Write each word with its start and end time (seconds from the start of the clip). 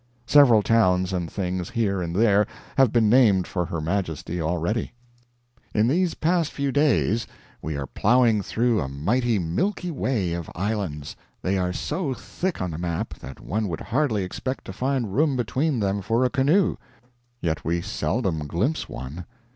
Several 0.25 0.63
towns 0.63 1.13
and 1.13 1.31
things, 1.31 1.69
here 1.69 2.01
and 2.01 2.15
there, 2.15 2.47
have 2.75 2.91
been 2.91 3.07
named 3.07 3.45
for 3.45 3.65
Her 3.65 3.79
Majesty 3.79 4.41
already. 4.41 4.93
In 5.75 5.87
these 5.87 6.15
past 6.15 6.51
few 6.51 6.71
days 6.71 7.27
we 7.61 7.77
are 7.77 7.85
plowing 7.85 8.41
through 8.41 8.81
a 8.81 8.89
mighty 8.89 9.37
Milky 9.37 9.91
Way 9.91 10.33
of 10.33 10.49
islands. 10.55 11.15
They 11.43 11.59
are 11.59 11.71
so 11.71 12.15
thick 12.15 12.63
on 12.63 12.71
the 12.71 12.79
map 12.79 13.13
that 13.19 13.39
one 13.39 13.67
would 13.67 13.81
hardly 13.81 14.23
expect 14.23 14.65
to 14.65 14.73
find 14.73 15.13
room 15.15 15.35
between 15.37 15.79
them 15.79 16.01
for 16.01 16.25
a 16.25 16.31
canoe; 16.31 16.77
yet 17.39 17.63
we 17.63 17.79
seldom 17.81 18.47
glimpse 18.47 18.89
one. 18.89 19.25